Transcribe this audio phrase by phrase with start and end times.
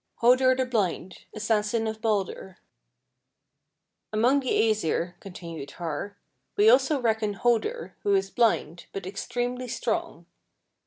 [0.15, 2.57] HODUR THE BLIND, ASSASSIN OF BALDUR
[4.09, 4.09] 29.
[4.13, 6.17] "Among the Æsir," continued Har,
[6.57, 10.25] "we also reckon Hodur, who is blind, but extremely strong.